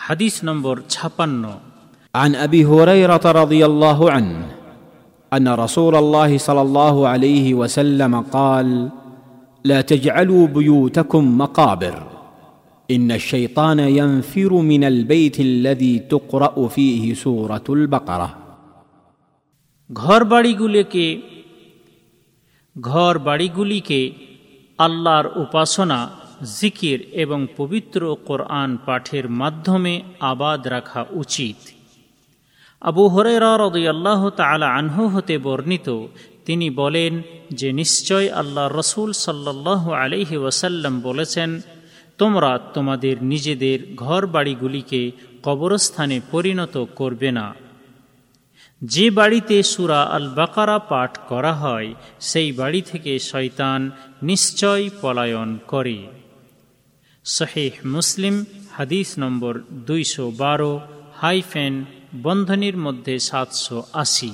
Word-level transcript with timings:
হাদিস 0.00 0.34
নম্বর 0.48 0.76
ছাপান্ন 0.94 1.44
عن 2.14 2.32
ابي 2.46 2.60
هريره 2.64 3.24
رضي 3.42 3.62
الله 3.66 3.98
عنه 4.10 4.38
ان 5.32 5.46
رسول 5.64 5.94
الله 5.96 6.30
صلى 6.38 6.60
الله 6.60 6.96
عليه 7.08 7.46
وسلم 7.54 8.12
قال 8.36 8.68
لا 9.64 9.80
تجعلوا 9.80 10.44
بيوتكم 10.46 11.38
مقابر 11.38 11.96
ان 12.90 13.08
الشيطان 13.12 13.78
ينفر 13.78 14.52
من 14.72 14.82
البيت 14.84 15.40
الذي 15.40 15.94
تقرا 15.98 16.68
فيه 16.68 17.04
سوره 17.14 17.66
البقره 17.68 18.30
ঘর 19.90 20.20
বাড়িগুলিকে 20.24 21.06
ঘর 22.76 23.14
বাড়িগুলিকে 23.18 24.00
আল্লাহর 24.78 25.26
উপাসনা 25.44 26.00
জিকির 26.45 27.01
এবং 27.11 27.47
পবিত্র 27.57 28.15
কোরআন 28.25 28.77
পাঠের 28.85 29.29
মাধ্যমে 29.29 30.01
আবাদ 30.19 30.67
রাখা 30.67 31.05
উচিত। 31.11 31.55
আবু 32.81 33.07
হরেরা 33.07 33.55
আল্লাহ 33.55 34.29
তালা 34.29 34.73
আনহু 34.73 35.07
হতে 35.07 35.37
বর্ণিত, 35.37 36.05
তিনি 36.45 36.69
বলেন 36.69 37.21
যে 37.53 37.71
নিশ্চয় 37.71 38.29
আল্লাহ 38.29 38.77
রসুল 38.77 39.11
সাল্লাহ 39.11 39.91
আলহি 39.91 40.37
ওয়াসাল্লাম 40.37 41.01
বলেছেন, 41.01 41.61
তোমরা 42.17 42.59
তোমাদের 42.73 43.23
নিজেদের 43.23 43.79
ঘর 43.95 44.27
বাড়িগুলিকে 44.27 45.11
কবরস্থানে 45.43 46.21
পরিণত 46.31 46.85
করবে 46.95 47.31
না। 47.31 47.55
যে 48.83 49.09
বাড়িতে 49.11 49.63
সুরা 49.63 50.03
আল 50.03 50.29
বাকারা 50.29 50.79
পাঠ 50.79 51.17
করা 51.27 51.53
হয়, 51.53 51.93
সেই 52.19 52.51
বাড়ি 52.51 52.81
থেকে 52.81 53.19
শয়তান 53.19 53.91
নিশ্চয় 54.23 54.89
পলায়ন 55.01 55.59
করে। 55.67 56.07
শহেহ 57.25 57.87
মুসলিম, 57.87 58.45
হাদিস 58.71 59.19
নম্বর 59.19 59.59
দুইশো 59.71 60.31
বারো, 60.31 60.81
হাইফেন, 61.15 61.85
বন্ধনীর 62.21 62.77
মধ্যে 62.77 63.19
সাতশো 63.19 63.83
আশি। 63.93 64.31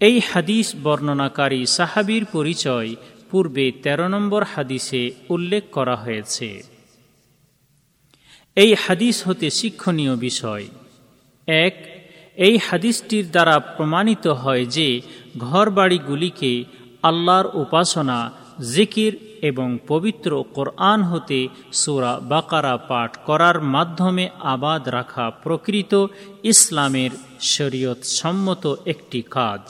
এই 0.00 0.20
হাদিস 0.32 0.74
বর্ণনাকারী 0.82 1.66
সাহাবির 1.66 2.24
পরিচয় 2.24 2.94
পূর্বে 3.30 3.72
১৩ 3.72 4.08
নম্বর 4.08 4.44
হাদিসে 4.44 5.10
উল্লেখ 5.28 5.64
করা 5.72 5.96
হয়েছে। 5.96 6.62
এই 8.56 8.74
হাদিস 8.74 9.28
হতে 9.28 9.50
শিক্ষণীয় 9.50 10.16
বিষয়। 10.16 10.68
এক, 11.46 12.06
এই 12.36 12.58
হাদিসটির 12.58 13.30
দ্বারা 13.30 13.58
প্রমাণিত 13.58 14.26
হয় 14.26 14.66
যে 14.66 15.00
ঘরবাড়িগুলিকে 15.38 16.64
আল্লাহর 17.02 17.46
উপাসনা, 17.54 18.32
জিকির 18.74 19.18
এবং 19.52 19.68
পবিত্র 19.88 20.30
কোরআন 20.54 21.00
হতে 21.02 21.40
সুরা 21.72 22.12
বাকারা 22.32 22.74
পাঠ 22.90 23.10
করার 23.24 23.56
মাধ্যমে 23.74 24.24
আবাদ 24.54 24.82
রাখা 24.88 25.26
প্রকৃত 25.44 25.92
ইসলামের 26.42 27.12
শরীয়ত 27.54 28.00
সম্মত 28.20 28.64
একটি 28.86 29.20
কাজ। 29.30 29.64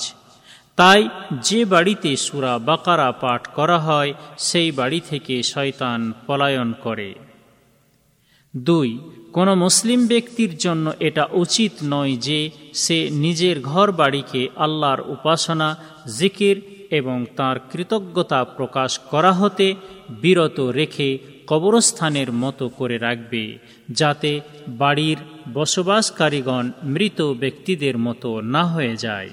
তাই 0.79 1.01
যে 1.43 1.61
বাড়িতে 1.65 2.11
সুরা 2.17 2.55
বাকারা 2.69 3.09
পাঠ 3.23 3.43
করা 3.55 3.79
হয়, 3.79 4.11
সেই 4.49 4.69
বাড়ি 4.71 5.01
থেকে 5.11 5.35
শয়তান 5.53 6.01
পলায়ন 6.27 6.71
করে। 6.85 7.09
দুই, 8.55 8.89
কোনো 9.33 9.53
মুসলিম 9.55 10.01
ব্যক্তির 10.07 10.53
জন্য 10.57 10.87
এটা 11.01 11.25
উচিত 11.33 11.73
নয় 11.85 12.15
যে 12.29 12.41
সে 12.75 12.99
নিজের 13.25 13.57
ঘর 13.61 13.89
বাড়িকে 13.93 14.43
আল্লাহর 14.57 15.01
উপাসনা, 15.07 15.69
জিকির 16.19 16.57
এবং 16.91 17.27
তার 17.37 17.57
কৃতজ্ঞতা 17.73 18.45
প্রকাশ 18.45 18.99
করা 18.99 19.33
হতে 19.33 19.75
বিরত 20.11 20.61
রেখে 20.61 21.19
কবরস্থানের 21.47 22.33
মতো 22.33 22.69
করে 22.69 22.99
রাখবে, 22.99 23.59
যাতে 23.91 24.41
বাড়ির 24.69 25.17
বসবাসকারীগণ 25.55 26.71
মৃত 26.85 27.23
ব্যক্তিদের 27.23 27.99
মতো 27.99 28.41
না 28.41 28.65
হয়ে 28.65 28.97
যায়। 28.97 29.31